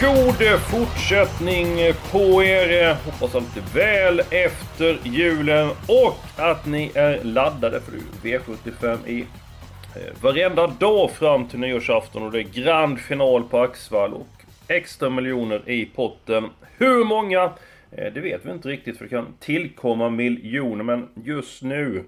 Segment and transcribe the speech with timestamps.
[0.00, 2.94] God fortsättning på er.
[2.94, 8.98] Hoppas allt är väl efter julen och att ni är laddade för det är V75
[9.06, 14.28] i eh, varenda dag fram till nyårsafton och det är grand final på Axvall och
[14.68, 16.48] extra miljoner i potten.
[16.76, 17.42] Hur många?
[17.90, 22.04] Eh, det vet vi inte riktigt för det kan tillkomma miljoner men just nu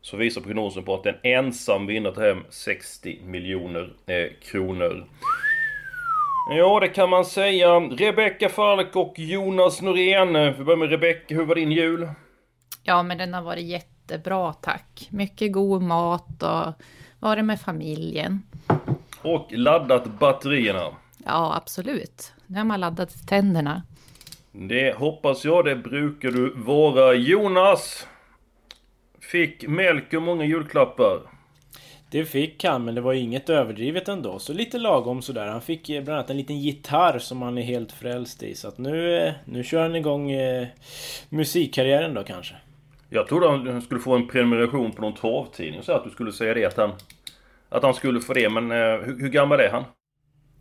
[0.00, 5.06] så visar prognosen på att en ensam vinnare tar hem 60 miljoner eh, kronor.
[6.50, 7.80] Ja, det kan man säga.
[7.80, 10.32] Rebecka Falk och Jonas Norén.
[10.58, 11.34] Vi börjar med Rebecka.
[11.34, 12.08] Hur var din jul?
[12.82, 15.08] Ja, men den har varit jättebra tack.
[15.10, 16.82] Mycket god mat och
[17.20, 18.42] varit med familjen.
[19.22, 20.86] Och laddat batterierna.
[21.24, 22.32] Ja, absolut.
[22.46, 23.82] Nu har man laddat tänderna.
[24.52, 25.64] Det hoppas jag.
[25.64, 27.14] Det brukar du vara.
[27.14, 28.06] Jonas!
[29.20, 31.20] Fick Melker många julklappar?
[32.14, 34.38] Det fick han, men det var inget överdrivet ändå.
[34.38, 35.46] Så lite lagom sådär.
[35.46, 38.54] Han fick eh, bland annat en liten gitarr som han är helt frälst i.
[38.54, 40.66] Så att nu, eh, nu kör han igång eh,
[41.28, 42.54] musikkarriären då kanske.
[43.08, 46.54] Jag trodde han skulle få en prenumeration på någon travtidning så att du skulle säga
[46.54, 46.92] det att han...
[47.68, 49.84] Att han skulle få det, men eh, hur, hur gammal är han?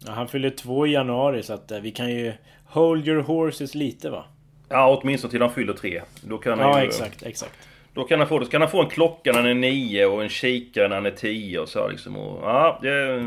[0.05, 2.33] Ja, han fyller två i januari så att eh, vi kan ju
[2.65, 4.25] hold your horses lite va?
[4.69, 6.01] Ja, åtminstone till han fyller tre.
[6.21, 7.55] Då kan han Ja, ju, exakt, exakt.
[7.93, 8.45] Då kan han få det.
[8.45, 11.05] Så kan han få en klocka när han är nio och en kikare när han
[11.05, 12.17] är tio och så liksom.
[12.17, 13.25] Och, ja, det...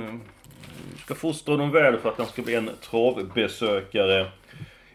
[1.05, 4.27] Ska fostra honom väl för att han ska bli en travbesökare.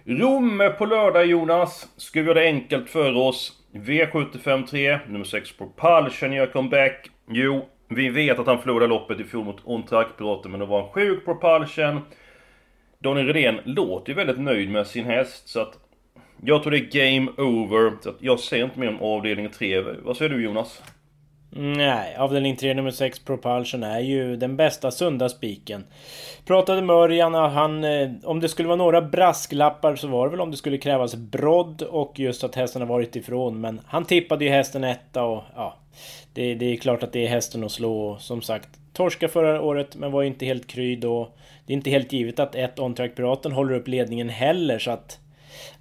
[0.05, 1.87] Rom på lördag Jonas.
[1.97, 3.61] Ska vi göra det enkelt för oss.
[3.73, 7.09] V753, nummer 6 Propulsion gör comeback.
[7.29, 10.81] Jo, vi vet att han förlorade loppet i fjol mot On Track-piraten men då var
[10.81, 12.01] han sjuk Propulsion.
[12.99, 15.77] Daniel Redén låter ju väldigt nöjd med sin häst så att
[16.43, 17.93] jag tror det är game over.
[18.03, 19.81] Så jag ser inte mer om avdelning 3.
[19.81, 20.81] Vad säger du Jonas?
[21.53, 25.83] Nej, avdelning 3 nummer 6 Propulsion är ju den bästa sunda spiken.
[26.45, 27.83] Pratade med Örjan och han...
[27.83, 31.15] Eh, om det skulle vara några brasklappar så var det väl om det skulle krävas
[31.15, 33.61] brodd och just att hästen har varit ifrån.
[33.61, 35.77] Men han tippade ju hästen etta och ja...
[36.33, 38.69] Det, det är klart att det är hästen att slå och som sagt...
[38.93, 41.33] Torska förra året men var ju inte helt kry då.
[41.65, 45.19] Det är inte helt givet att ett On-Track Piraten håller upp ledningen heller så att...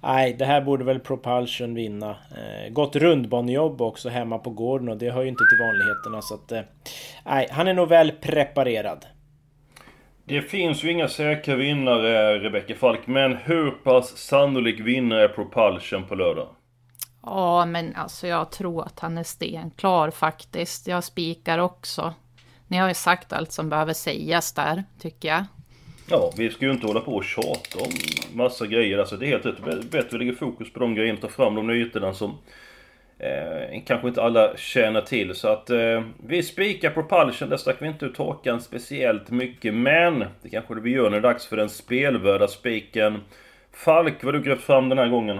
[0.01, 2.09] Nej, det här borde väl Propulsion vinna.
[2.09, 6.33] Eh, gott rundbanejobb också hemma på gården och det hör ju inte till vanligheterna så
[6.33, 6.51] att...
[6.51, 6.61] Eh,
[7.25, 9.05] nej, han är nog väl preparerad.
[10.23, 13.07] Det finns ju inga säkra vinnare, Rebecka Falk.
[13.07, 16.47] Men hur pass sannolik vinnare är Propulsion på lördag?
[17.23, 20.87] Ja, men alltså jag tror att han är stenklar faktiskt.
[20.87, 22.13] Jag spikar också.
[22.67, 25.45] Ni har ju sagt allt som behöver sägas där, tycker jag.
[26.11, 27.91] Ja, vi ska ju inte hålla på och tjata om
[28.33, 28.97] massa grejer.
[28.97, 29.91] Alltså det är helt rätt.
[29.91, 32.37] Bättre vi lägger fokus på de grejerna, ta fram de nyheterna som
[33.19, 35.35] eh, kanske inte alla känner till.
[35.35, 39.73] Så att eh, vi spikar Propulsion, där stack vi inte ut hakan speciellt mycket.
[39.73, 43.21] Men det kanske det vi gör när det är dags för den spelvärda spiken.
[43.73, 45.39] Falk, vad du gröpt fram den här gången?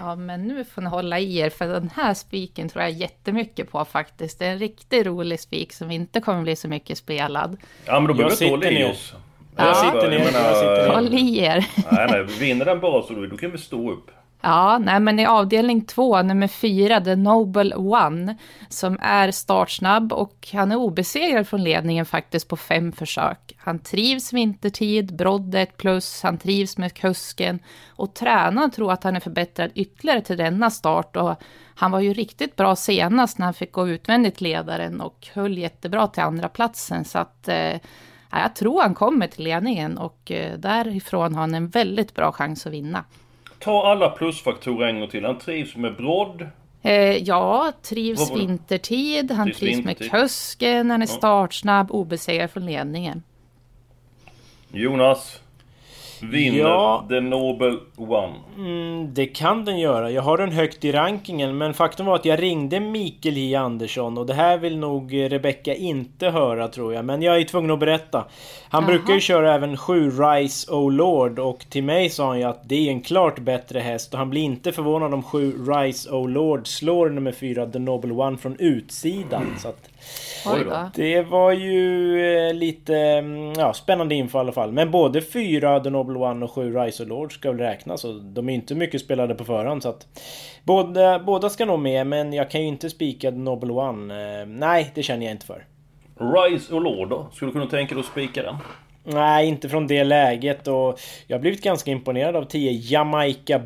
[0.00, 3.70] Ja, men nu får ni hålla i er, för den här spiken tror jag jättemycket
[3.70, 4.38] på faktiskt.
[4.38, 7.56] Det är en riktigt rolig spik som inte kommer bli så mycket spelad.
[7.84, 9.27] Ja men då behöver vi inte Jag hålla sitter i ner.
[9.58, 9.78] Oss.
[9.82, 9.92] Jag Ja.
[9.92, 10.94] sitter ner, jag sitter ner.
[10.94, 11.66] Håll i er!
[11.92, 14.10] Nej, nej, vinner den bara så då, då kan vi stå upp.
[14.40, 18.36] Ja, nej men i avdelning två, nummer fyra, The Noble One,
[18.68, 23.54] som är startsnabb och han är obesegrad från ledningen faktiskt på fem försök.
[23.58, 27.58] Han trivs vintertid, brodd är ett plus, han trivs med kusken
[27.88, 31.34] och tränaren tror att han är förbättrad ytterligare till denna start och
[31.74, 36.06] han var ju riktigt bra senast när han fick gå utvändigt ledaren och höll jättebra
[36.06, 37.78] till andra platsen så att eh, ja,
[38.30, 42.66] jag tror han kommer till ledningen och eh, därifrån har han en väldigt bra chans
[42.66, 43.04] att vinna.
[43.58, 45.24] Ta alla plusfaktorer en gång till.
[45.24, 46.46] Han trivs med brodd.
[46.82, 51.12] Eh, ja, trivs vintertid, han Trivs trivs med kusken, han är Ja.
[51.16, 53.22] startsnabb, obesegrad från ledningen.
[54.72, 55.40] Jonas.
[56.22, 57.04] Vinner Ja.
[57.08, 58.34] The Nobel One.
[58.56, 60.10] Mm, det kan den göra.
[60.10, 64.18] Jag har den högt i rankingen men faktum var att jag ringde Mikael J Andersson
[64.18, 67.04] och det här vill nog Rebecca inte höra tror jag.
[67.04, 68.24] Men jag är tvungen att berätta.
[68.68, 68.90] Han Jaha.
[68.90, 72.68] brukar ju köra även 7 Rise O Lord och till mig sa han ju att
[72.68, 76.26] det är en klart bättre häst och han blir inte förvånad om 7 Rise O
[76.26, 79.46] Lord slår nummer 4 The Noble One från utsidan.
[79.58, 79.88] Så att.
[80.94, 84.72] Det var ju eh, lite mm, ja, spännande info i alla fall.
[84.72, 88.04] Men både fyra The Noble One och sju Rise of Lord ska väl räknas.
[88.04, 90.06] Och de är inte mycket spelade på förhand så att...
[90.64, 94.40] Båda, båda ska nog med men jag kan ju inte spika The Noble One.
[94.40, 95.64] Eh, nej, det känner jag inte för.
[96.18, 97.28] Rise och Lord då?
[97.32, 98.56] Skulle du kunna tänka dig att spika den?
[99.04, 103.58] Nej, inte från det läget och jag har blivit ganska imponerad av 10 Jamaica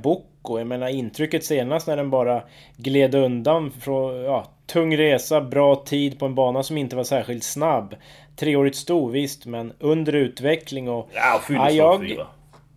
[0.42, 0.58] Bocco.
[0.58, 2.42] Jag menar intrycket senast när den bara
[2.76, 7.44] gled undan från, ja, tung resa, bra tid på en bana som inte var särskilt
[7.44, 7.94] snabb.
[8.36, 11.08] Treårigt sto, visst, men under utveckling och...
[11.12, 12.26] Ja, fyller Ja, jag-.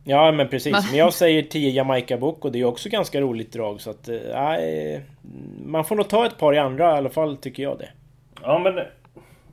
[0.07, 0.73] Ja, men precis.
[0.89, 4.09] Men jag säger 10 Jamaica Bocco, det är också ganska roligt drag så att...
[4.09, 5.01] eh,
[5.65, 7.89] man får nog ta ett par i andra i alla fall, tycker jag det.
[8.41, 8.73] Ja men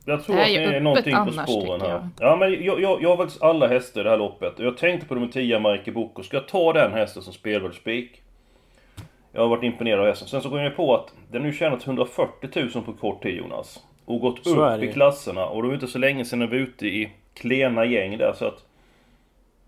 [0.05, 2.09] jag tror Det är att det är någonting på spåren här.
[2.19, 4.53] Ja men jag, jag, jag har faktiskt alla hästar i det här loppet.
[4.57, 6.23] Jag tänkte på de 10 Marke Boko.
[6.23, 8.21] Ska jag ta den hästen som spelvärd spik?
[9.31, 10.27] Jag har varit imponerad av hästen.
[10.27, 13.37] Sen så går jag på att den har nu tjänat 140 000 på kort tid
[13.37, 13.83] Jonas.
[14.05, 15.45] Och gått Så upp i klasserna.
[15.45, 18.45] Och det var inte så länge sedan den var ute i klena gäng där så
[18.45, 18.65] att...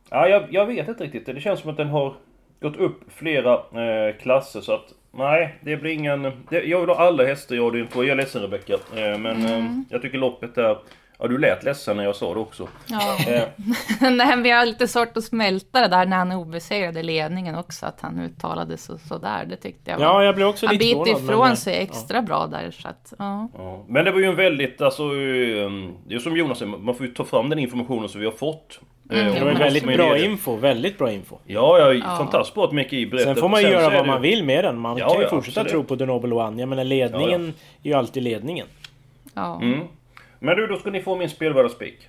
[0.09, 1.25] Ja, jag, jag vet inte riktigt.
[1.25, 2.13] Det känns som att den har
[2.61, 4.93] gått upp flera eh, klasser så att...
[5.17, 6.21] Nej, det blir ingen...
[6.49, 8.03] Det, jag vill ha alla hästar jag din på.
[8.03, 8.73] Jag är ledsen Rebecka.
[8.73, 10.77] Eh, men eh, jag tycker loppet är...
[11.19, 12.67] Ja, du lät ledsen när jag sa det också.
[12.87, 13.17] Ja.
[13.27, 13.43] Eh,
[14.01, 17.03] Nej, men jag har lite svårt att smälta det där när han är obesegrad i
[17.03, 19.45] ledningen också, att han uttalade så, sådär.
[19.49, 20.05] Det tyckte jag var...
[20.05, 22.71] Ja, jag blev också han lite biter förvånad, ifrån men, eh, sig extra bra där,
[22.71, 23.49] så att, ja.
[23.57, 23.83] Ja.
[23.87, 25.69] Men det var ju en väldigt, alltså, eh,
[26.07, 28.33] det är som Jonas säger, man får ju ta fram den informationen som vi har
[28.33, 28.79] fått.
[29.11, 29.33] Eh, Mm.
[29.33, 31.37] och Det var väldigt bra info, väldigt bra info.
[31.45, 32.17] Ja, ja, Ja.
[32.17, 33.33] fantastiskt bra att Micke I berättade.
[33.35, 34.79] Sen får man ju göra vad det- man vill med den.
[34.79, 35.87] Man Ja, kan ju ja, fortsätta absolut.
[35.87, 36.59] tro på The Noble One.
[36.61, 37.47] Jag menar ledningen
[37.83, 38.67] är ju alltid ledningen.
[39.33, 39.59] ja.
[39.61, 39.79] Mm.
[40.45, 42.07] Men du, då ska ni få min spelvärda spik.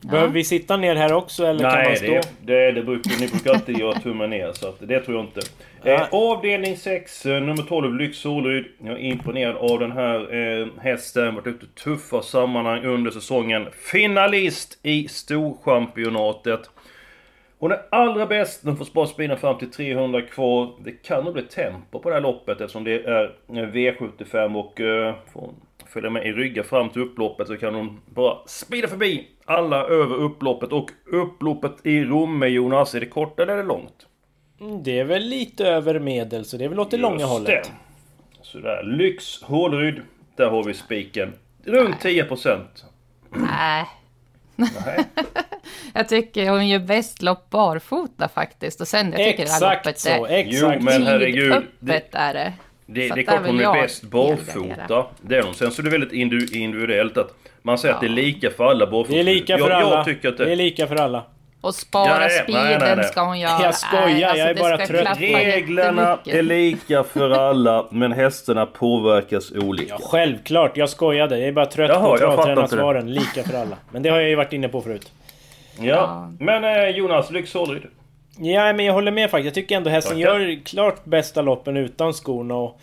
[0.00, 2.06] Behöver vi sitta ner här också eller kan man Nej, stå?
[2.06, 5.24] det, det, det brukar, ni brukar alltid göra tummen ner, så att det tror jag
[5.24, 5.40] inte.
[5.84, 8.64] Eh, avdelning 6, eh, nummer 12, Lyx Solryd.
[8.78, 11.34] Jag är imponerad av den här eh, hästen.
[11.34, 13.66] Varit ute i tuffa sammanhang under säsongen.
[13.92, 16.70] Finalist i Storchampionatet.
[17.58, 18.64] Hon är allra bäst.
[18.64, 20.72] Den får spara speeden fram till 300 kvar.
[20.84, 24.80] Det kan nog bli tempo på det här loppet eftersom det är eh, V75 och
[24.80, 25.54] eh, hon
[25.92, 30.14] följa med i ryggen fram till upploppet så kan hon bara speeda förbi alla över
[30.16, 30.72] upploppet.
[30.72, 34.06] Och upploppet i Romme, Jonas, är det kort eller är det långt?
[34.60, 37.32] Mm, Det är väl lite över medel så det är väl åt det långa Just
[37.32, 37.46] hållet.
[37.64, 37.64] det.
[38.42, 38.82] Sådär.
[38.82, 40.00] Lyx, Hålryd.
[40.36, 41.32] Där har vi spiken.
[41.64, 42.58] Runt 10%.
[43.30, 43.84] Nej.
[44.56, 44.68] Nej.
[45.94, 48.80] Jag tycker hon gör bäst lopp barfota faktiskt.
[48.80, 50.76] Och sen, jag tycker det här Exakt loppet så, är exakt.
[50.78, 52.52] Jo, men herregud, öppet är det.
[52.92, 55.06] Det, Så det klart hon är bäst barfota.
[55.20, 55.54] Det är hon.
[55.54, 58.86] Sen så är det väldigt individuellt att man säger att det är lika för alla
[58.86, 59.12] barfota.
[59.14, 59.96] Det är lika för jag, alla.
[59.96, 60.44] Jag tycker att det...
[60.44, 61.24] det är lika för alla.
[61.60, 63.04] Och spara Ja, nej, speeden nej, nej.
[63.04, 63.62] ska hon göra.
[63.62, 65.20] Jag skojar, Nej, jag är det bara trött.
[65.20, 69.96] Reglerna är lika för alla, men hästarna påverkas olika.
[70.00, 71.38] Ja, självklart, jag skojade.
[71.38, 73.14] Jag är bara trött Jaha, på travtränarsvaren.
[73.14, 73.76] Lika för alla.
[73.90, 75.12] Men det har jag ju varit inne på förut.
[75.80, 76.30] Ja.
[76.40, 77.82] Men eh, Jonas, Lyx Hålryd.
[78.38, 79.44] Ja, men jag håller med faktiskt.
[79.44, 82.54] Jag tycker ändå hästen gör klart bästa loppen utan skorna.
[82.54, 82.80] Och,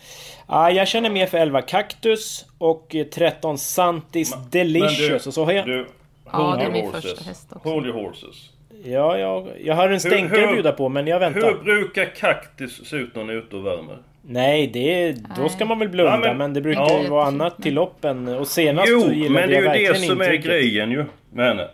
[0.48, 5.26] ja, jag känner mer för 11 Cactus och eh, 13 Santis Delicious.
[5.26, 5.66] och så har jag...
[5.66, 5.86] Du,
[6.32, 7.02] Ja, det är min horses.
[7.04, 7.68] första häst också.
[7.68, 8.50] Hold your horses.
[8.84, 11.40] Ja, jag, jag har en stänkare att bjuda på, men jag väntar.
[11.40, 13.98] Hur brukar kaktus se ut när den är ute och värmer?
[14.22, 16.12] Nej, det, då ska man väl blunda.
[16.12, 17.02] Ja, men, men- det brukar ja.
[17.02, 18.28] ju vara annat till loppen.
[18.28, 20.90] Och senast Jo, så gillade men det jag är ju det verkligen som är grejen
[20.90, 21.68] ju med henne.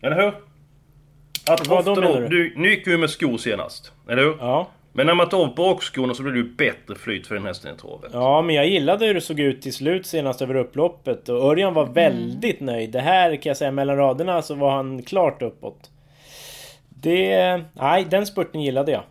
[0.00, 0.32] Eller hur?
[1.46, 2.48] Att Vad då ofta menar då, du?
[2.48, 3.92] du, nu gick ju med skor senast.
[4.08, 4.36] Eller hur?
[4.40, 4.68] Ja.
[4.92, 7.74] Men när man tar av bakskorna så blir det ju bättre flyt för den hästen
[7.74, 8.10] i travet.
[8.12, 11.28] Ja, men jag gillade hur det såg ut till slut senast över upploppet.
[11.28, 12.90] Och Örjan var väldigt nöjd.
[12.90, 15.90] Det här kan jag säga mellan raderna så var han klart uppåt.
[16.88, 17.60] Det...
[17.72, 19.02] Nej, den spurten gillade jag.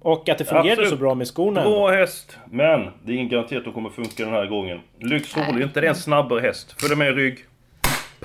[0.00, 0.90] Och att det fungerade Absolut.
[0.90, 1.70] så bra med skorna ändå.
[1.70, 4.80] Bra häst, men det är ingen garanti att de kommer funka den här gången.
[5.00, 6.74] Lyx Hål är inte det en snabbare häst.
[6.80, 7.38] Följ med i rygg.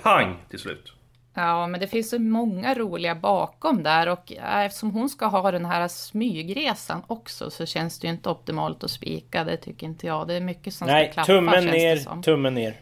[0.04, 0.94] Pang till slut.
[1.40, 5.66] Ja, men det finns så många roliga bakom där och eftersom hon ska ha den
[5.66, 10.28] här smygresan också så känns det ju inte optimalt att spika, det tycker inte jag.
[10.28, 12.22] Det är mycket som Nej, ska klappa tummen känns det ner, som.
[12.24, 12.74] tummen ner.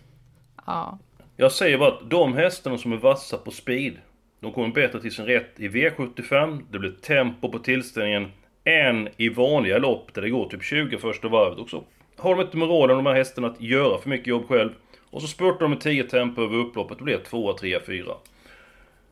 [0.65, 1.00] Ja.
[1.38, 3.93] Jag säger bara att de hästarna som är vassa på speed,
[4.39, 6.65] de kommer bättre till sin rätt i V75.
[6.71, 8.31] Det blir tempo på tillställningen
[8.63, 11.83] än i vanliga lopp där det går typ 20 första varvet också.
[12.17, 14.69] Har de inte moralen de här hästarna att göra för mycket jobb själv
[15.12, 18.05] och så spurtar de med 10 tempo över upploppet, då blir det 2, 3, 4.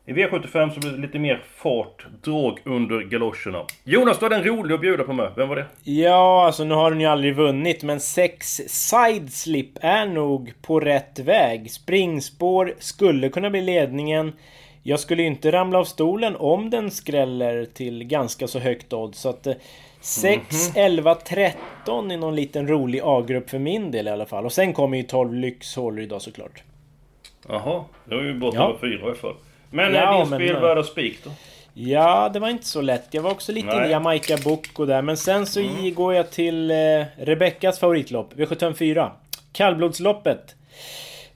[0.06, 3.64] I V75 så blir det lite mer fart, drag under galoscherna.
[3.84, 5.32] Jonas, du hade en rolig att bjuda på med.
[5.36, 5.66] Vem var det?
[5.82, 11.18] Ja, alltså nu har den ju aldrig vunnit, men sex sideslip är nog på rätt
[11.18, 11.70] väg.
[11.70, 14.32] Springspår skulle kunna bli ledningen.
[14.82, 19.18] jag skulle inte ramla av stolen om den skräller till ganska så högt odds.
[19.20, 19.46] Så att
[20.00, 24.44] 6, 11, 13 i någon liten rolig A-grupp för min del i alla fall.
[24.44, 26.62] Och sen kommer ju 12 Lyxhålor idag såklart.
[27.48, 28.76] Jaha, det var ju bort Ja.
[28.80, 29.34] fyra i alla fall.
[29.74, 31.30] Men Ja, är din men- spelvärda spik då?
[31.74, 33.06] Ja, det var inte så lätt.
[33.10, 33.76] Jag var också lite Nej.
[33.76, 35.02] inne i Jamaica Bocco där.
[35.02, 35.62] Men sen så
[35.94, 36.76] går jag till eh,
[37.16, 39.10] Rebeckas favoritlopp, V754.
[39.52, 40.54] Kallblodsloppet.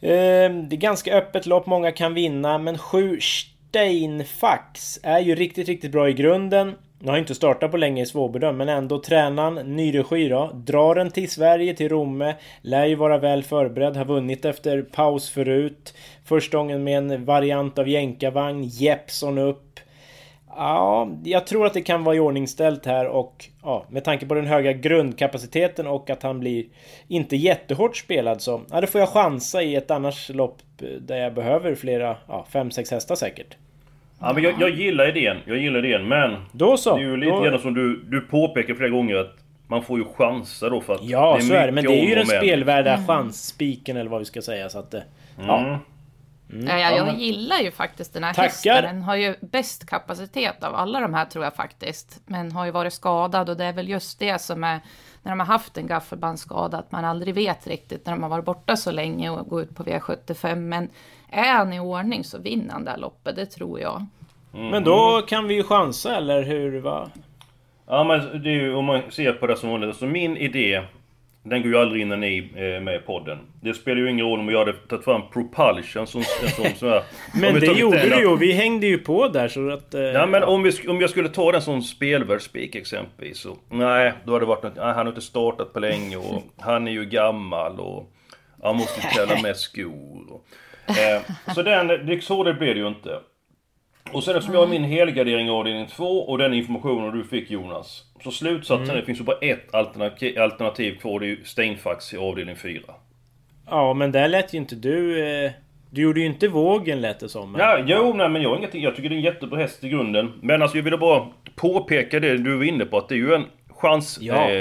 [0.00, 2.58] Eh, det är ganska öppet lopp, många kan vinna.
[2.58, 6.74] Men 7 Steinfax är ju riktigt, riktigt bra i grunden.
[7.00, 10.50] Nu har ju inte startat på länge i svårbedömd, men ändå tränaren, nyregi då.
[10.54, 12.34] Drar den till Sverige, till Romme.
[12.62, 15.94] Lär ju vara väl förberedd, har vunnit efter paus förut.
[16.24, 19.80] Första gången med en variant av jänkarvagn, Jeppson upp.
[20.56, 24.46] Ja, jag tror att det kan vara iordningställt här och ja, med tanke på den
[24.46, 26.64] höga grundkapaciteten och att han blir
[27.08, 31.16] inte jättehårt spelad så ja, då får jag chansa i ett annars lopp eh, där
[31.16, 33.56] jag behöver flera, ja, fem, sex hästar säkert.
[34.20, 36.36] Ja, men jag, jag gillar idén, jag gillar idén, men...
[36.52, 36.96] Då så!
[36.96, 39.98] Det är ju lite då, grann som du, du påpekar flera gånger att man får
[39.98, 41.04] ju chansa då för att...
[41.04, 41.72] ja, så är det.
[41.72, 44.94] Men det är ju den spelvärda chansspiken eller vad vi ska säga så att...
[44.94, 45.00] eh,
[45.46, 45.78] Ja.
[46.52, 46.66] Mm.
[46.66, 48.48] Ja, ja, jag gillar ju faktiskt den här Tackar.
[48.48, 48.84] hästen.
[48.84, 52.20] Den har ju bäst kapacitet av alla de här tror jag faktiskt.
[52.26, 54.80] Men har ju varit skadad och det är väl just det som är
[55.22, 58.44] när de har haft en gaffelbandsskada, att man aldrig vet riktigt när de har varit
[58.44, 60.54] borta så länge och går ut på V75.
[60.54, 60.88] Men
[61.30, 64.06] är han i ordning så vinner han det här loppet, det tror jag.
[64.52, 66.80] Men då kan vi ju chansa eller hur?
[66.80, 67.10] Va?
[67.86, 70.82] Ja men det är ju, om man ser på det som vanligt, alltså min idé
[71.48, 73.38] Den går ju aldrig in när ni är med i podden.
[73.62, 77.02] Det spelar ju ingen roll om jag hade tagit fram Propulsion som, som sån här,
[77.40, 79.94] Men det gjorde den- du ju, vi hängde ju på där så att...
[79.94, 83.56] eh, Ja men om, vi, om jag skulle ta den som spelvärldsspik exempelvis så...
[83.70, 86.88] Nej, då hade det varit något, nej, han har inte startat på länge och han
[86.88, 88.12] är ju gammal och...
[88.62, 90.44] Han måste ju tälla med skor och,
[90.98, 91.22] eh,
[91.54, 93.18] Så den, det, så det blev det ju inte.
[94.12, 97.50] Och sen eftersom jag har min helgardering i avdelning 2 och den informationen du fick
[97.50, 98.02] Jonas.
[98.24, 98.96] Så slutsatsen Mm.
[98.96, 102.56] är det finns ju bara ett alternativ, alternativ kvar, det är ju Steinfax i avdelning
[102.56, 102.80] 4.
[103.66, 105.26] Ja men där lät ju inte du...
[105.44, 105.50] eh,
[105.90, 107.52] Du gjorde ju inte vågen lät det som.
[107.52, 109.84] men- Ja, jo, nej, men jag, har ingenting, jag tycker det är en jättebra häst
[109.84, 110.32] i grunden.
[110.42, 113.34] Men alltså jag ville bara påpeka det du var inne på, att det är ju
[113.34, 114.18] en chans.
[114.20, 114.54] Ja, det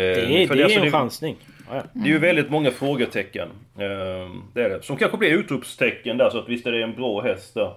[0.44, 1.36] är, för det är alltså, en chansning.
[1.70, 1.82] Ja, ja.
[1.94, 3.48] Det är ju väldigt många frågetecken.
[3.78, 4.82] Eh, det är det.
[4.84, 7.72] Som kanske blir utropstecken där, så att visst är det en bra häst där.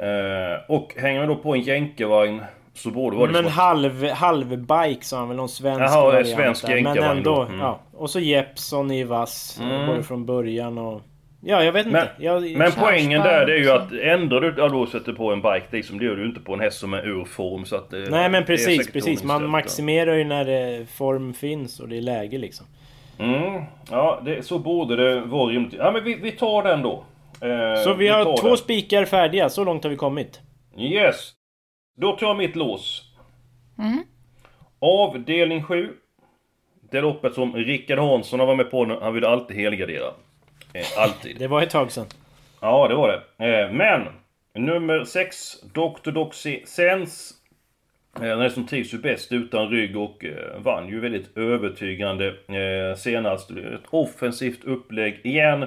[0.00, 2.42] Eh, och hänger man då på en jänkarvagn
[2.76, 6.28] så borde det vara Men halv, halv bike sa han väl, någon svensk Jaha, variant
[6.28, 6.82] svensk där.
[6.82, 7.42] Men ändå, då.
[7.42, 7.60] Mm.
[7.60, 7.80] ja.
[7.94, 9.86] Och så Jeppson i vass, Mm.
[9.86, 11.02] både från början och...
[11.40, 12.10] Ja, jag vet Men, inte.
[12.18, 15.42] Jag, men poängen där det är ju att ändrar du ja, då sätter på en
[15.42, 17.64] bike, liksom, det gör du inte på en häst som är ur form.
[17.64, 19.24] Så att, eh, Nej men precis, precis.
[19.24, 22.66] Man maximerar ju när det, form finns och det är läge liksom.
[23.18, 25.74] Mm, ja, det, så borde det vara rimligt.
[25.78, 27.04] Ja, men vi, vi tar den då.
[27.40, 28.56] Eh, Så vi har tar två den.
[28.56, 30.40] spikar färdiga, så långt har vi kommit.
[30.78, 31.32] Yes.
[31.98, 33.02] Då tar jag mitt lås.
[33.78, 34.04] Mm.
[34.78, 35.92] Avdelning 7.
[36.90, 38.98] Det loppet som Rickard Hansson har varit med på.
[39.02, 40.06] Han ville alltid helgardera.
[40.72, 41.36] Eh, alltid.
[41.38, 42.06] Det var ett tag sedan.
[42.60, 43.46] Ja, det var det.
[43.46, 44.02] Eh, men
[44.54, 46.10] nummer 6, Dr.
[46.10, 47.34] Doxy Sense.
[48.16, 52.26] Eh, Den är som trivs ju bäst utan rygg och eh, vann ju väldigt övertygande
[52.28, 53.50] eh, senast.
[53.50, 55.64] Ett offensivt upplägg igen.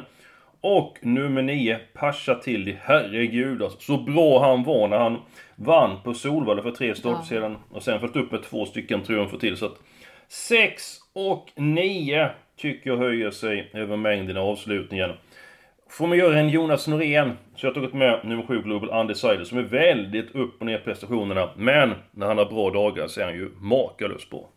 [0.61, 2.75] Och nummer 9, Pasha Tilly.
[2.81, 3.79] Herregud alltså.
[3.79, 5.21] Så bra han var när han
[5.55, 7.57] vann på Solvalla för tre starter sedan.
[7.71, 9.57] Och sen följt upp med två stycken triumfer till.
[9.57, 9.79] Så att
[10.27, 15.11] 6 och 9 tycker jag höjer sig över mängden i avslutningen.
[15.89, 19.47] Får man göra en Jonas Norén, så jag har tagit med nummer 7 Global Undecided
[19.47, 21.49] som är väldigt upp och ner prestationerna.
[21.57, 24.47] Men när han har bra dagar så är han ju makalös på.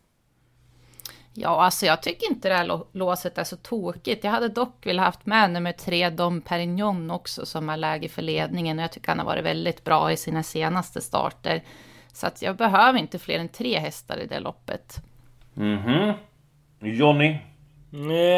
[1.35, 4.23] Ja, alltså jag tycker inte det här lå- låset är så tokigt.
[4.23, 8.21] Jag hade dock velat haft med nummer tre, Dom Perignon också, som har läge för
[8.21, 8.79] ledningen.
[8.79, 11.63] Och jag tycker han har varit väldigt bra i sina senaste starter.
[12.13, 14.95] Så att jag behöver inte fler än tre hästar i det loppet.
[15.53, 16.13] Mhm.
[16.79, 17.37] Johnny?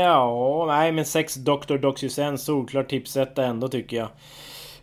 [0.04, 1.78] Ja, nej men 6 Dr.
[1.78, 4.10] Doxysen, solklar tipsetta ändå tycker jag.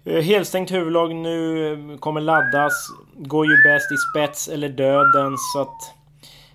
[0.04, 2.72] Eh, Helstängt huvudlag nu, eh, kommer laddas.
[3.16, 5.94] Går ju bäst i spets eller döden så att...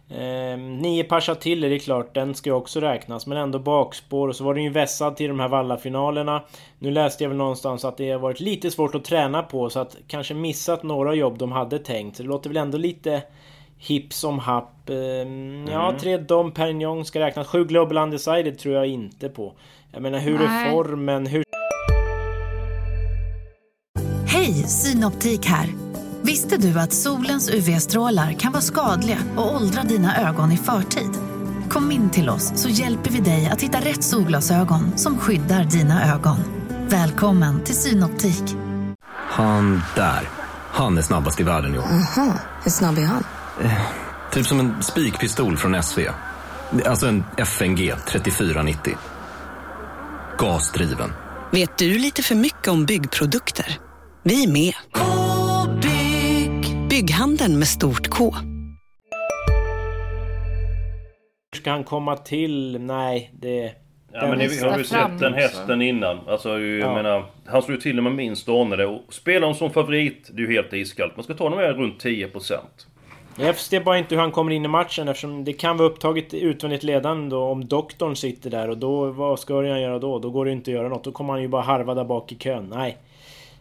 [0.09, 3.27] Eh, nio Pasha till är det klart, den ska ju också räknas.
[3.27, 4.27] Men ändå bakspår.
[4.27, 6.43] Och så var den ju vässad till de här vallafinalerna.
[6.79, 9.69] Nu läste jag väl någonstans att det har varit lite svårt att träna på.
[9.69, 12.17] Så att kanske missat några jobb de hade tänkt.
[12.17, 13.21] Så det låter väl ändå lite
[13.77, 14.89] hipp som happ.
[14.89, 14.95] Eh,
[15.71, 17.47] Ja, tre Dom Perignon ska räknas.
[17.47, 19.53] Sju Global Undecided tror jag inte på.
[19.91, 20.71] Jag menar hur är Nej.
[20.71, 21.27] formen?
[21.27, 21.43] Hur
[24.27, 25.86] Hej, Synoptik här.
[26.27, 31.09] Visste du att solens UV-strålar kan vara skadliga och åldra dina ögon i förtid?
[31.69, 36.13] Kom in till oss så hjälper vi dig att hitta rätt solglasögon som skyddar dina
[36.13, 36.37] ögon.
[36.89, 38.43] Välkommen till Synoptik.
[39.13, 40.29] Han där.
[40.71, 41.83] Han är snabbast i världen år.
[41.83, 43.23] Aha, hur snabb är han?
[44.31, 45.99] Typ som en spikpistol från SV.
[46.85, 48.97] Alltså en FNG 3490.
[50.37, 51.11] Gasdriven.
[51.51, 53.79] Vet du lite för mycket om byggprodukter?
[54.23, 54.73] Vi är med.
[56.97, 57.07] -bygg.
[57.07, 58.33] Bygghandeln med stort K.
[61.55, 62.79] Ska han komma till?
[62.81, 63.71] Nej, det...
[64.13, 66.19] Ja men ni har ju sett den hästen innan.
[66.27, 66.93] Alltså jag Ja.
[66.93, 67.25] menar...
[67.45, 68.85] Han slår ju till när man minst anar det.
[68.85, 71.15] Och spelar honom som favorit, det är ju helt iskallt.
[71.15, 72.53] Man ska ta honom runt 10%.
[73.39, 76.33] Jag förstår bara inte hur han kommer in i matchen eftersom det kan vara upptaget
[76.33, 79.05] utvändigt ledande då om doktorn sitter där och då...
[79.11, 80.19] Vad ska han göra då?
[80.19, 81.03] Då går det inte att göra något.
[81.03, 82.69] Då kommer han ju bara harva där bak i kön.
[82.75, 82.97] Nej.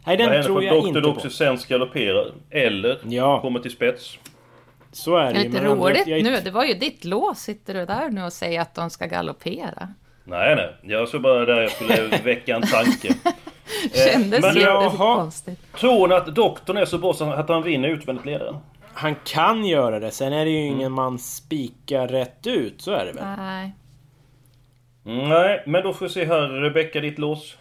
[0.07, 0.89] Nej, den tror jag Dr.
[0.89, 1.07] inte på.
[1.07, 2.33] Doxysens galopperar?
[2.51, 4.19] Eller kommer till spets?
[4.93, 6.41] Så är Det är lite roligt nu.
[6.45, 7.39] Det var ju ditt lås.
[7.39, 9.89] Sitter du där nu och säger att de ska galoppera?
[10.25, 10.77] Nej, nej.
[10.83, 13.15] Jag såg bara där jag skulle väcka en tanke.
[13.95, 15.77] Eh, Kändes men- jättekonstigt.
[15.81, 18.57] Tror ni att doktorn är så bra så att han vinner utvändigt ledaren?
[18.95, 20.11] Han kan göra det.
[20.11, 22.83] Sen är det ju ingen man spikar rätt ut.
[22.83, 23.25] Så är det väl?
[23.39, 23.73] Nej.
[25.07, 26.41] Mm, Nej, men då får vi se här.
[26.49, 27.57] Rebecka, ditt lås.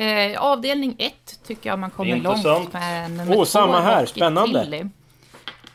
[0.00, 2.44] Eh, avdelning 1 tycker jag man kommer Intressant.
[2.44, 4.00] långt med Åh, två, samma här.
[4.00, 4.64] Rocky Spännande.
[4.64, 4.84] Tilly.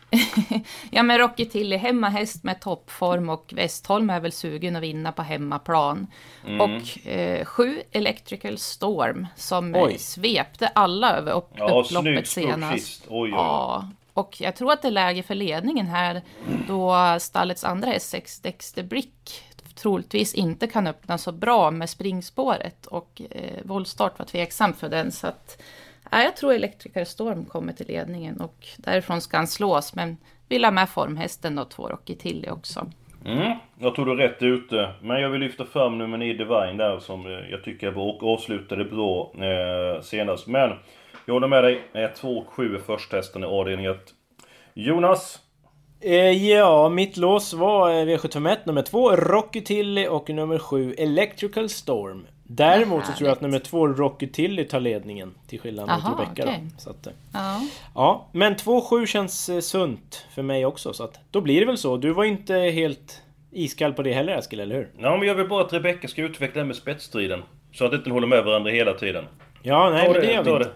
[0.91, 5.21] ja men Rocky Tilly, hemmahäst med toppform och Westholm är väl sugen att vinna på
[5.21, 6.07] hemmaplan.
[6.47, 6.61] Mm.
[6.61, 9.97] Och eh, sju Electrical Storm som Oj.
[9.97, 13.03] svepte alla över upp, Ja, upploppet senast.
[13.07, 13.29] Oj, oj.
[13.29, 16.21] Ja, och jag tror att det är läge för ledningen här
[16.67, 19.43] då stallets andra S6 Dexter Brick
[19.75, 25.11] troligtvis inte kan öppna så bra med springspåret och eh, voltstart var tveksam för den
[25.11, 25.61] så att
[26.11, 30.17] ja, jag tror Elektriker Storm kommer till ledningen och därifrån ska han slås men
[30.47, 32.91] vill ha med formhästen och två Rocky Tilly också.
[33.25, 34.91] Mm, jag tror du är rätt ute.
[35.01, 38.85] Men jag vill lyfta fram nummer 9 Divine där som eh, jag tycker och avslutade
[38.85, 40.47] bra eh, senast.
[40.47, 40.73] Men
[41.25, 41.81] jag håller med dig.
[41.93, 43.97] Eh, 2 och 7 är första hästen i avdelning 1.
[44.73, 45.44] Jonas?
[46.07, 51.69] Eh, ja, mitt lås var eh, V751 nummer 2, Rocky Tilly och nummer 7, Electrical
[51.69, 52.27] Storm.
[52.43, 55.33] Däremot så tror jag att nummer 2, Rocky Tilly tar ledningen.
[55.47, 56.63] Till skillnad mot Aha, Rebecca okej.
[56.63, 56.81] då.
[56.81, 57.61] Så att, eh, Ja.
[57.95, 60.93] ja, men 2-7 känns sunt för mig också.
[60.93, 61.97] Så att då blir det väl så.
[61.97, 64.89] Du var inte helt iskall på det heller Eskil, eller hur?
[64.97, 67.43] Ja, men jag vill bara att Rebecka ska utveckla det här med spetsstriden.
[67.73, 69.25] Så att inte håller med varandra hela tiden.
[69.61, 70.69] Ja, nej Ta men det gör vi inte.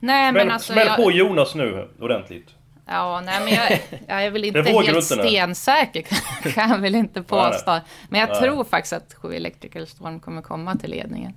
[0.00, 2.54] Nej Smäll, men alltså smäll jag, på Jonas nu ordentligt.
[2.90, 6.02] Ja, nej men jag, jag är väl inte helt stensäker
[6.54, 7.80] kan jag väl inte påstå.
[8.08, 8.40] Men jag Nej.
[8.40, 11.34] tror faktiskt att 7 Electrical Storm kommer komma till ledningen.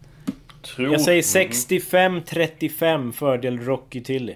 [0.62, 0.92] Tror...
[0.92, 4.36] Jag säger 65-35 fördel Rocky Tilly.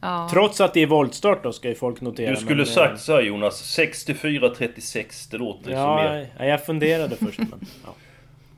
[0.00, 0.28] Ja.
[0.32, 2.30] Trots att det är voltstart då ska ju folk notera.
[2.30, 5.30] Du skulle men, sagt så här Jonas, 64-36.
[5.30, 6.28] Det låter som Ja, mer.
[6.38, 7.66] ja, jag funderade först men...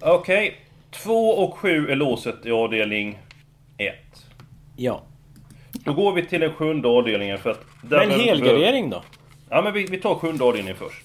[0.00, 0.14] Ja.
[0.14, 0.56] Okej.
[0.90, 3.18] 2 och 7 är låset i avdelning
[3.76, 3.94] 1.
[4.76, 5.02] Ja.
[5.72, 7.64] Då går vi till den sjunde avdelningen för att...
[7.82, 9.02] där Men helgardering då?
[9.50, 11.04] Ja men vi, vi tar sjunde avdelningen först.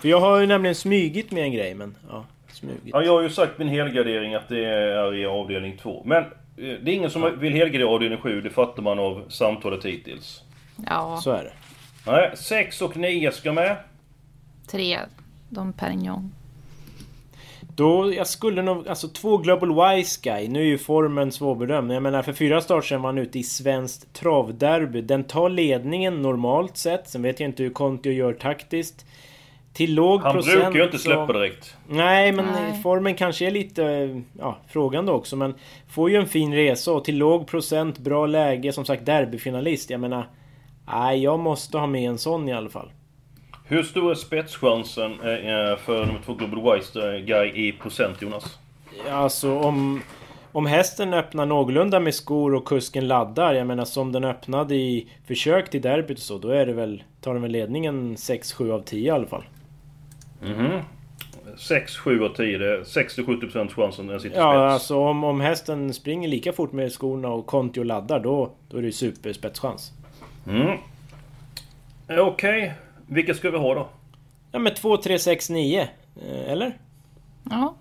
[0.00, 1.96] För jag har ju nämligen smygit med en grej men...
[2.10, 2.80] Ja, smugit.
[2.84, 6.02] Ja, jag har ju sagt min helgardering att det är i avdelning 2.
[6.06, 9.84] Men eh, det är ingen som vill helgardera avdelning 7, det fattar man av samtalet
[9.84, 10.42] hittills.
[10.86, 11.52] Ja, Så är det.
[12.06, 13.76] Nej, 6 och 9 ska med.
[14.70, 14.98] tre.
[15.48, 16.32] De Perignon.
[17.82, 18.88] Då, jag skulle nog...
[18.88, 20.48] Alltså två Global Wise Guy.
[20.48, 21.92] Nu är ju formen svårbedömd.
[21.92, 25.00] Jag menar för fyra starter sedan var han ute i svenskt travderby.
[25.00, 27.08] Den tar ledningen normalt sett.
[27.08, 29.06] Sen vet jag inte hur Kontio gör taktiskt.
[29.72, 31.76] Till låg Han procent brukar ju inte så- släppa direkt.
[31.88, 32.82] Nej, men Nej.
[32.82, 33.82] formen kanske är lite
[34.38, 35.36] ja, frågande också.
[35.36, 35.54] Men
[35.88, 38.72] får ju en fin resa och till låg procent, bra läge.
[38.72, 39.90] Som sagt derbyfinalist.
[39.90, 40.26] Jag menar...
[40.92, 42.90] Nej, jag måste ha med en sån i alla fall.
[43.72, 48.22] Hur stor är spetschansen eh, eh, för nummer 2 Global Wise eh, Guy i procent
[48.22, 48.58] Jonas?
[49.10, 50.02] Alltså om...
[50.52, 55.08] Om hästen öppnar någorlunda med skor och kusken laddar, jag menar som den öppnade i
[55.26, 57.02] försök till derbyt och så, då är det väl...
[57.20, 59.44] Tar den väl ledningen 6-7 av 10 i alla fall.
[60.42, 60.80] Mhm.
[61.56, 62.58] 6, 7 och 10.
[62.58, 64.72] Det är 60-70% chansen den sitter Ja, spets.
[64.72, 68.80] alltså om, om hästen springer lika fort med skorna och Kontio laddar, då, då är
[68.80, 69.92] det ju superspetschans.
[70.46, 70.78] Mm.
[72.08, 72.74] Okej,
[73.06, 73.88] vilka ska vi ha då?
[74.52, 75.80] Ja men 2, 3, 6, 9.
[75.80, 76.76] Eh, Eller?
[77.50, 77.74] Ja,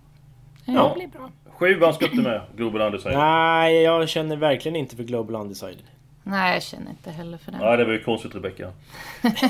[0.66, 0.92] det Ja.
[0.96, 1.30] blir bra.
[1.58, 3.18] Sjuan ska inte med, Global Undecided.
[3.18, 5.84] Nej, jag känner verkligen inte för Global Undecided.
[6.24, 7.62] Nej, jag känner inte heller för den.
[7.62, 8.72] Nej, det var ju konstigt Rebecka.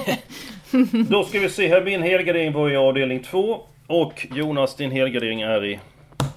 [1.10, 3.62] Då ska vi se här, min helgardering var i avdelning 2.
[3.88, 5.80] Och Jonas, din helgardering är i...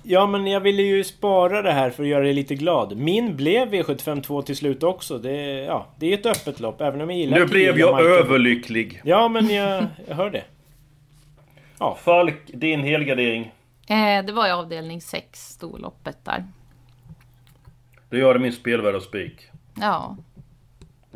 [0.07, 2.97] Ja men jag ville ju spara det här för att göra dig lite glad.
[2.97, 5.19] Min blev V752 till slut också.
[5.19, 8.19] Det, ja, det är ett öppet lopp, även om jag gillar Nu blev jag Michael.
[8.19, 9.01] överlycklig.
[9.05, 10.45] Ja men jag, jag hör det.
[12.05, 13.53] Falk, din helgardering.
[13.89, 16.45] Eh, det var i avdelning 6, storloppet där.
[18.11, 19.41] Då gör det min spelvärda spik.
[19.81, 20.17] Ja,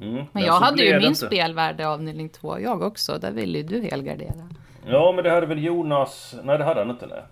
[0.03, 0.15] Mm.
[0.15, 1.27] men Men jag hade ju min inte.
[1.27, 3.19] spelvärde avdelning 2, jag också.
[3.19, 4.49] Där ville ju du helgardera.
[4.87, 6.35] Ja, men det hade väl Jonas...
[6.43, 7.23] Nej, det hade han inte, nej.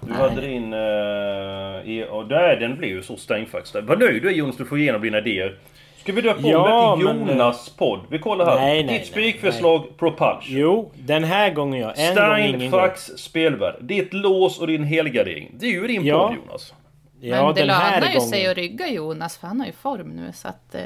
[0.00, 0.18] Du Nej.
[0.20, 0.72] hade din...
[0.74, 3.74] Uh, i, och där, den blev ju så stängd faktiskt.
[3.82, 5.58] Vad nöjd du är Jonas, du får igenom dina idéer.
[5.96, 8.00] Ska vi döpa om Ja, till men, Jonas podd?
[8.10, 8.56] Vi kollar här.
[8.56, 10.40] Nej, nej, Ditt spikförslag, Propulsion.
[10.46, 11.92] Jo, den här gången ja.
[11.92, 12.12] En.
[12.12, 13.74] Steinfax spelvärld.
[13.80, 15.50] Ditt lås och din helgardering.
[15.58, 16.28] Det är ju din Ja.
[16.28, 16.74] podd Jonas.
[17.20, 18.28] Ja, men det den här lönar ju gången.
[18.30, 20.32] sig att rygga Jonas, för han har ju form nu.
[20.34, 20.80] Så att eh,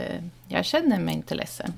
[0.49, 1.73] jag känner mig inte ledsen.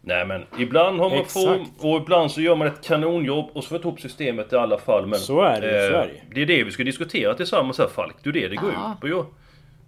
[0.00, 3.68] Nej men ibland har man form och ibland så gör man ett kanonjobb och så
[3.68, 5.06] får man upp systemet i alla fall.
[5.06, 7.86] Men, Så är det ju, så är det är det vi ska diskutera tillsammans här
[7.88, 8.16] Falk.
[8.22, 8.92] Det är det det går Ja.
[8.94, 9.08] ut på.
[9.08, 9.24] ju.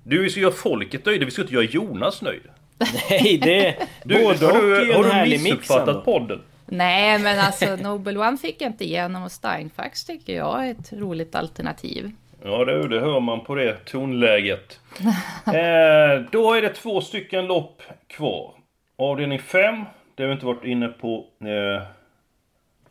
[0.04, 2.42] Du vi ska göra folket nöjda, vi ska inte göra Jonas nöjd.
[3.10, 3.76] Nej, det...
[4.04, 6.40] Du, både har och du, ju har en du missuppfattat podden?
[6.66, 10.92] Nej, men alltså Nobel One fick jag inte igenom och Steinfax tycker jag är ett
[10.92, 12.10] roligt alternativ.
[12.44, 14.80] Ja det, det hör man på det tonläget.
[15.46, 18.54] eh, då är det två stycken lopp kvar.
[18.98, 19.84] Avdelning 5,
[20.20, 21.26] det har vi inte varit inne på.
[21.40, 21.82] Eh,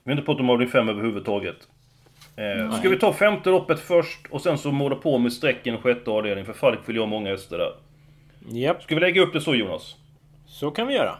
[0.03, 1.55] vi har inte pratat om avdelning 5 överhuvudtaget.
[2.35, 6.11] Eh, ska vi ta femte loppet först och sen så måla på med strecken sjätte
[6.11, 7.73] avdelning för Falk vill jag ha många hästar där.
[8.59, 9.95] Japp, Ska vi lägga upp det så Jonas?
[10.47, 11.15] så kan vi göra.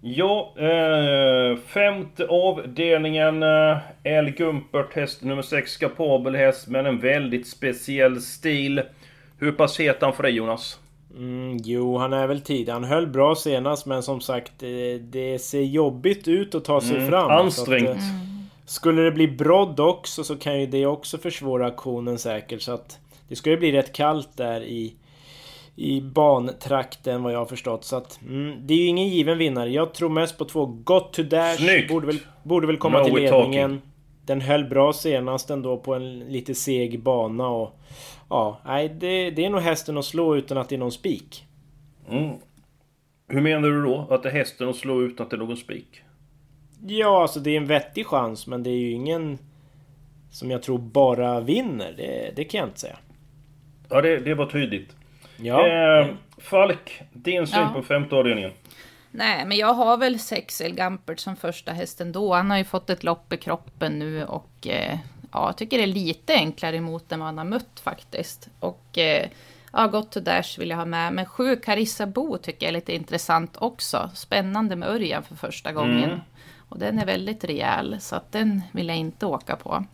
[0.00, 3.42] Ja, eh, femte avdelningen.
[3.42, 4.30] Eh, L.
[4.30, 8.82] Gumpert, häst nummer 6, kapabel häst men en väldigt speciell stil.
[9.38, 10.80] Hur pass het han för dig Jonas?
[11.18, 12.68] Mm, jo, han är väl tid.
[12.68, 14.68] Han höll bra senast, men som sagt, eh,
[15.00, 17.30] det ser jobbigt ut att ta sig Mm, fram.
[17.30, 17.88] ansträngt.
[17.88, 18.02] Att, eh,
[18.66, 22.62] Skulle det bli brodd också så kan ju det också försvåra aktionen säkert.
[22.62, 24.94] Så att det ska ju bli rätt kallt där i,
[25.76, 27.84] i bantrakten vad jag har förstått.
[27.84, 29.70] Så att mm, det är ju ingen given vinnare.
[29.70, 31.56] Jag tror mest på två Got to Dash.
[31.56, 31.88] Snyggt!
[31.92, 33.70] Borde väl, borde väl komma Now till ledningen.
[33.70, 33.87] talking.
[34.28, 37.78] Den höll bra senast ändå på en lite seg bana och...
[38.30, 41.44] Ja, nej det, det är nog hästen att slå utan att det är någon spik.
[42.10, 42.30] Mm.
[43.28, 44.06] Hur menar du då?
[44.10, 46.02] Att det är hästen att slå utan att det är någon spik?
[46.86, 49.38] Ja, alltså det är en vettig chans men det är ju ingen
[50.30, 51.94] som jag tror bara vinner.
[51.96, 52.96] Det, det kan jag inte säga.
[53.88, 54.96] Ja, det, det var tydligt.
[55.36, 56.06] Ja, Eh,
[56.38, 57.70] Falk, din syn Ja.
[57.74, 58.50] på femte avdelningen?
[59.18, 62.34] Nej, men jag har väl sex El Gampert som första hästen då.
[62.34, 64.98] Han har ju fått ett lopp i kroppen nu och eh,
[65.32, 68.48] ja, jag tycker det är lite enklare emot än vad han har mött faktiskt.
[68.60, 69.28] Och eh,
[69.72, 71.12] ja, Got to Dash vill jag ha med.
[71.12, 74.10] Men sju Carissa Bo tycker jag är lite intressant också.
[74.14, 76.04] Spännande med Örjan för första gången.
[76.04, 76.20] Mm.
[76.68, 79.84] Och den är väldigt rejäl, så att den vill jag inte åka på.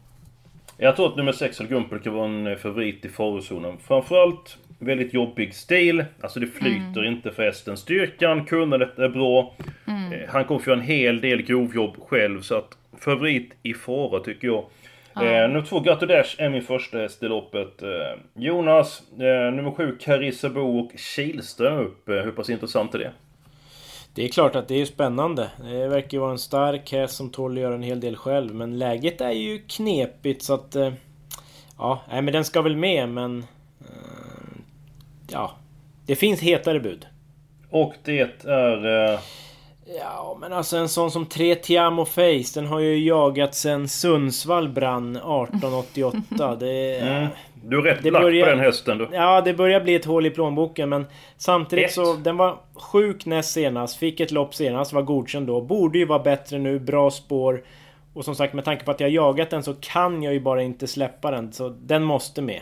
[0.77, 3.79] Jag tror att nummer 6, El Gumper, kan vara en favorit i farozonen.
[3.79, 6.05] Framförallt väldigt jobbig stil.
[6.21, 7.13] Alltså det flyter Mm.
[7.13, 7.77] inte för hästen.
[7.77, 9.55] Styrkan, kunnandet är bra.
[9.87, 10.13] Mm.
[10.13, 12.41] Eh, Han kommer få en hel del grovjobb själv.
[12.41, 14.65] Så att favorit i fara tycker jag.
[15.17, 17.83] Eh, nummer två, Gatto Dash, är min första häst i loppet.
[17.83, 17.89] Eh,
[18.35, 22.09] Jonas, eh, nummer sju, Carissa Bo och Kihlström upp.
[22.09, 23.11] Eh, hur pass intressant är det?
[24.15, 25.51] det är klart att det är spännande.
[25.63, 28.55] Det verkar ju vara en stark häst som tål att göra en hel del själv.
[28.55, 30.77] Men läget är ju knepigt så att...
[30.77, 30.93] eh,
[31.79, 33.45] Ja, nej men den ska väl med men...
[35.35, 35.51] Ja.
[36.07, 37.07] Det finns hetare bud.
[37.71, 39.13] Och det är...
[39.13, 39.21] Eh,
[40.01, 44.69] Ja, men alltså en sån som Tre Tiamo Face, den har ju jagat sen Sundsvall
[44.69, 46.57] brann 1888.
[46.61, 47.29] Det, mm,
[47.65, 49.09] du är rätt Det lack börjar- på den hästen du.
[49.13, 51.93] Ja, det börjar bli ett hål i plånboken men samtidigt Ett.
[51.93, 52.15] så...
[52.15, 55.61] Den var sjuk näst senast, fick ett lopp senast, var godkänd då.
[55.61, 57.65] Borde ju vara bättre nu, bra spår.
[58.15, 60.63] Och som sagt med tanke på att jag jagat den så kan jag ju bara
[60.63, 61.53] inte släppa den.
[61.53, 62.61] Så den måste med.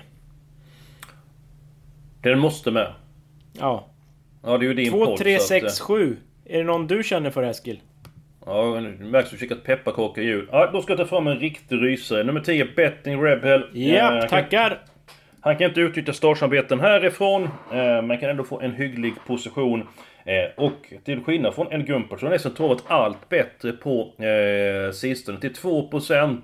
[2.22, 2.92] Den måste med.
[3.52, 3.88] Ja.
[4.44, 6.16] Ja, det är ju din 2, podd, 3, så att, eh, 6, 7.
[6.44, 7.80] Är det någon du känner för Eskil?
[8.46, 10.48] Ja, det märks att du käkat pepparkakor i jul.
[10.52, 12.24] Ja, då ska jag ta fram en riktig rysare.
[12.24, 13.64] Nummer 10, Betting Rebel.
[13.72, 14.68] Ja, Eh, tackar!
[14.68, 14.78] Kan,
[15.40, 19.88] han kan inte utnyttja startsamarbeten härifrån, eh, men kan ändå få en hygglig position.
[20.24, 24.92] Eh, och till skillnad från en Gumpert så har nästan travat allt bättre på eh,
[24.92, 25.40] sistone.
[25.40, 26.38] Till 2%.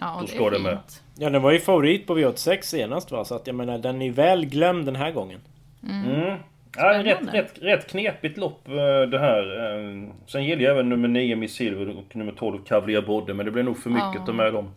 [0.00, 0.78] Ja, Då det är det med.
[1.18, 3.24] Ja, den var ju favorit på V86 senast va?
[3.24, 5.40] Så att jag menar, den är väl glömd den här gången.
[5.88, 6.36] Mm.
[6.76, 8.74] Ja, rätt, rätt, rätt knepigt lopp eh,
[9.10, 9.74] det här.
[9.74, 13.46] Eh, Sen gillar jag även nummer 9 Miss Silver och nummer 12 Cavalier Brodde, men
[13.46, 14.20] det blir nog för mycket Ja.
[14.20, 14.70] att ta med dem.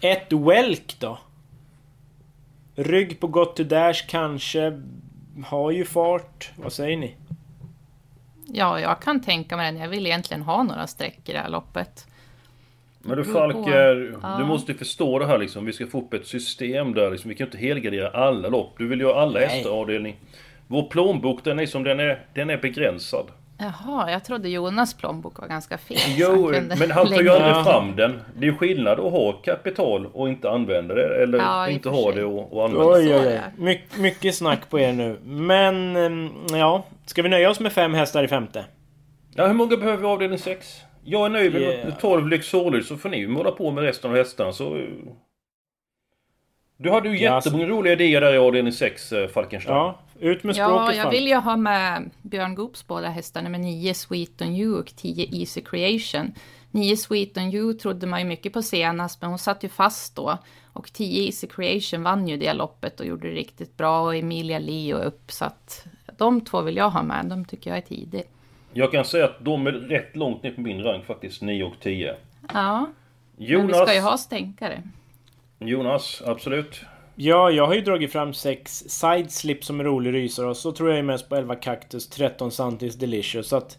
[0.00, 1.18] Ett Welk då?
[2.74, 4.82] Rygg på Got to Dash kanske.
[5.46, 6.50] Har ju fart.
[6.56, 7.14] Vad säger ni?
[8.46, 9.80] Ja, jag kan tänka mig den.
[9.82, 12.06] Jag vill egentligen ha några streck i det här loppet.
[13.08, 13.24] Men du.
[13.24, 14.36] Falker, Ja.
[14.38, 15.64] du måste ju förstå det här liksom.
[15.64, 17.28] Vi ska få upp ett system där liksom.
[17.28, 18.74] Vi kan inte helgardera alla lopp.
[18.78, 20.16] Du vill ju ha alla hästar avdelning.
[20.66, 23.26] Vår plånbok den är som den är, den är begränsad.
[23.58, 25.96] Jaha, jag trodde Jonas plånbok var ganska fin.
[25.98, 28.20] så Jo, kunde men han tar ju aldrig fram den.
[28.34, 31.22] Det är ju skillnad att ha kapital och inte använda det.
[31.22, 33.18] Eller Ja, inte ha det och, och använda Oj, det.
[33.20, 33.40] oj, oj.
[33.64, 35.18] My, mycket snack på er nu.
[35.24, 36.84] Men, ehm, ja.
[37.06, 38.64] Ska vi nöja oss med fem hästar i femte?
[39.34, 40.80] Ja, hur många behöver vi i avdelning 6?
[41.06, 41.98] Jag är nöjd med Yeah.
[41.98, 44.86] 12 Lyxorlig så får ni ju måla på med resten av hästarna så...
[46.76, 49.76] Du hade ju Ja, jättemånga roliga idéer där i avdelning 6, eh, Falkenstein.
[49.76, 53.58] Ja, ut med språket Ja, jag vill ju ha med Björn Goops båda hästar, nummer
[53.58, 56.32] 9 Sweet on You och 10 Easy Creation.
[56.70, 60.16] 9 Sweet on You trodde man ju mycket på senast, men hon satt ju fast
[60.16, 60.38] då.
[60.72, 64.58] Och 10 Easy Creation vann ju det loppet och gjorde det riktigt bra och Emilia
[64.58, 65.86] Leo upp, så att
[66.18, 68.22] de två vill jag ha med, de tycker jag är tidig.
[68.76, 71.74] Jag kan säga att de är rätt långt ner på min rank faktiskt, 9 och
[71.80, 72.14] 10.
[72.52, 72.78] Ja,
[73.36, 74.82] men vi Jonas, ska ju ha stänkare.
[75.58, 76.80] Jonas, absolut.
[77.14, 80.88] Ja, jag har ju dragit fram sex sideslip som är rolig rysare och så tror
[80.88, 83.48] jag ju mest på 11 Cactus, 13 Santis Delicious.
[83.48, 83.78] Så att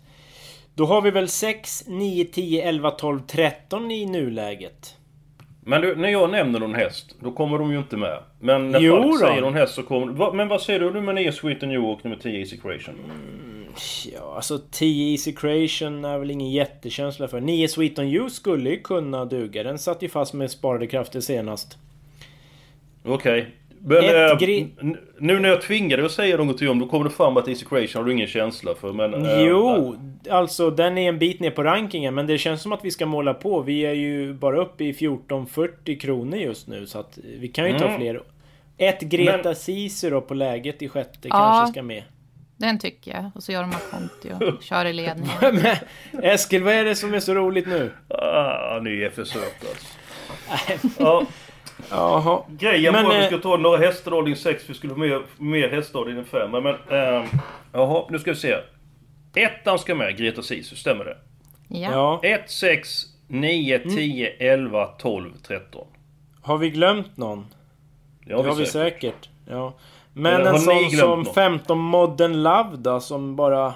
[0.75, 4.96] då har vi väl 6, 9, 10, 11, 12, 13 i nuläget.
[5.67, 8.19] Men du, när jag nämner någon häst, då kommer de ju inte med.
[8.39, 9.27] Men när Jo folk då.
[9.27, 10.13] säger någon häst så kommer...
[10.13, 12.95] Va, men vad säger du nummer 9 Sweet New och nummer 10 Easy Creation?
[14.13, 17.41] Ja, alltså 10 Easy Creation är väl ingen jättekänsla för.
[17.41, 19.63] 9 Sweet on You skulle ju kunna duga.
[19.63, 21.77] Den satt ju fast med sparade krafter senast.
[23.05, 23.47] Okej.
[23.81, 24.67] Men Ett eh,
[25.19, 27.65] nu när jag tvingar dig att säga någonting om, då kommer det fram att Easy
[27.65, 28.93] Creation har du ingen känsla för.
[28.93, 29.95] Men, eh, Jo,
[30.29, 33.05] alltså den är en bit ner på rankingen men det känns som att vi ska
[33.05, 33.61] måla på.
[33.61, 37.79] Vi är ju bara uppe i 1440 kronor just nu så att vi kan ju
[37.79, 37.97] ta Mm.
[37.99, 38.21] fler.
[38.77, 41.29] Ett Greta Men- Sisu då på läget i sjätte Ja.
[41.29, 42.03] kanske ska med.
[42.57, 43.31] Den tycker jag.
[43.35, 45.29] Och så gör de Conti och kör i ledningen.
[45.41, 47.91] Men Eskil, vad är det som är så roligt nu?
[48.09, 50.87] Ah, ni är för söta alltså.
[51.03, 51.25] ja,
[51.89, 52.41] Jaha.
[52.49, 54.93] Grejen Men, var att vi eh, skulle ta några hästar i avdelning 6, vi skulle
[54.93, 56.51] ha mer, mer hästar i avdelning 5.
[56.51, 57.25] Men, ehm,
[57.73, 58.55] jaha, nu ska vi se.
[59.35, 61.17] Ettan ska med, Greta Sisu, stämmer det?
[61.67, 61.91] Ja.
[61.91, 62.29] Ja.
[62.29, 65.87] 1, 6, 9, 10, 11, 12, 13.
[66.41, 67.45] Har vi glömt någon?
[68.25, 69.01] Det har Det har vi säkert.
[69.01, 69.29] säkert.
[69.49, 69.73] Ja.
[70.13, 71.25] Men Eller en sån som någon?
[71.33, 73.73] 15 Modern Love då som bara...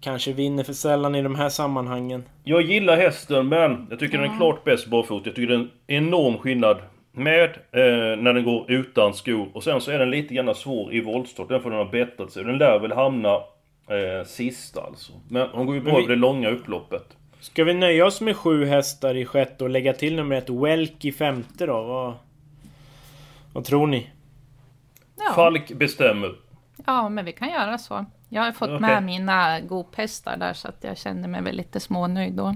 [0.00, 2.24] Kanske vinner för sällan i de här sammanhangen.
[2.44, 5.28] Jag gillar hästen men jag tycker den är klart bäst barfota.
[5.28, 6.78] Jag tycker det är en enorm skillnad
[7.12, 9.48] med eh, när den går utan skor.
[9.54, 11.48] Och sen så är den lite grann svår i voltstart.
[11.48, 12.44] Den får den ha bättrat sig.
[12.44, 15.12] Den lär väl hamna eh, sista alltså.
[15.28, 17.16] Men hon går ju bra vi- över det långa upploppet.
[17.40, 21.04] Ska vi nöja oss med sju hästar i sjätte och lägga till nummer ett Welk
[21.04, 21.82] i femte då?
[21.82, 22.14] Vad,
[23.52, 24.10] vad tror ni?
[25.18, 25.32] Ja.
[25.34, 26.34] Falk bestämmer.
[26.86, 28.04] ja, men vi kan göra så.
[28.32, 28.80] Jag har fått Okej.
[28.80, 32.54] med mina Goop-hästar där så att jag känner mig väl lite smånöjd då.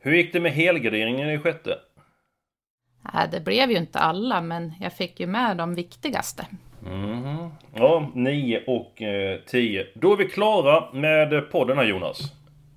[0.00, 1.78] Hur gick det med helgarderingen i sjätte?
[3.14, 6.46] Nej, det blev ju inte alla, men jag fick ju med de viktigaste.
[6.82, 7.50] Mhm.
[7.74, 9.86] Ja, 9 och eh, 10.
[9.94, 12.20] Då är vi klara med podden här Jonas.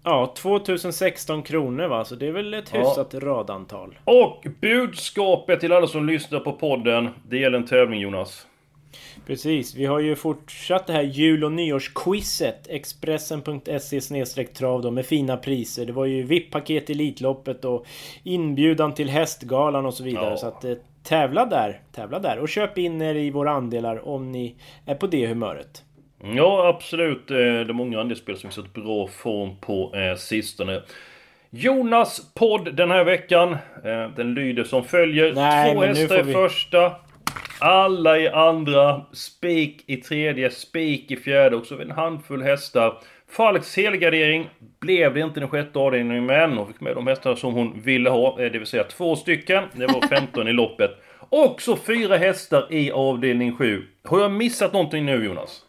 [0.04, 2.06] Ja, 2016 kronor va?
[2.06, 2.80] Så det är väl ett Ja.
[2.80, 4.00] hyfsat radantal.
[4.04, 7.10] Och budskapet till alla som lyssnar på podden.
[7.30, 8.48] Det gäller en tävling Jonas.
[9.28, 15.38] Precis, vi har ju fortsatt det här jul och nyårsquizet Expressen.se trav då med fina
[15.38, 15.86] priser.
[15.86, 17.86] Det var ju VIP-paket i Elitloppet och
[18.24, 20.30] inbjudan till Hästgalan och så vidare.
[20.30, 20.38] Ja.
[20.38, 22.40] Så att eh, tävla där, tävla där.
[22.40, 24.56] Och köp in er i våra andelar om ni
[24.86, 25.84] är på det humöret.
[26.36, 27.32] Ja, absolut.
[27.32, 30.82] Eh, Det är många andelsspel som visat bra form på eh, sistone.
[31.50, 33.58] Jonas podd den här veckan.
[34.16, 35.34] Den lyder som följer.
[35.34, 36.92] Nej, Två hästar i vi- första.
[37.64, 39.02] Alla i andra.
[39.12, 40.52] Spik i tredje.
[40.52, 41.56] Spik i fjärde.
[41.56, 42.98] Och så en handfull hästar.
[43.30, 47.54] Falks helgardering blev det inte den sjätte avdelningen men hon fick med de hästar som
[47.54, 48.40] hon ville ha.
[48.40, 49.64] Eh, det vill säga två stycken.
[49.74, 50.92] Det var 15 i loppet.
[51.30, 53.84] Och så fyra hästar i avdelning 7.
[54.04, 55.62] Har jag missat någonting nu Jonas?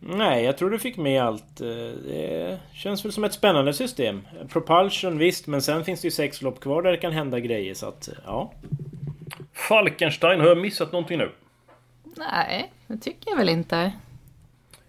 [0.00, 1.60] Nej, jag tror du fick med allt.
[1.60, 1.66] Eh,
[2.06, 4.20] det känns väl som ett spännande system.
[4.48, 7.74] Propulsion visst, men sen finns det ju sex lopp kvar där det kan hända grejer
[7.74, 8.52] så att, eh, ja.
[9.54, 11.30] Falkenstein, har jag missat någonting nu?
[12.16, 13.92] Nej, det tycker jag väl inte.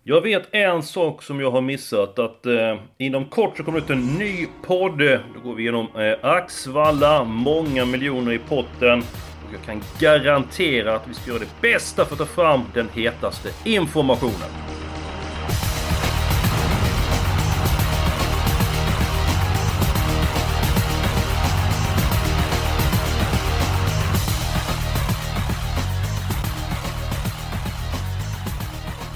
[0.03, 3.85] Jag vet en sak som jag har missat att eh, inom kort så kommer det
[3.85, 4.97] ut en ny podd.
[5.33, 8.99] Då går vi igenom eh, Axvalla, många miljoner i potten.
[8.99, 12.89] Och jag kan garantera att vi ska göra det bästa för att ta fram den
[12.89, 14.64] hetaste informationen.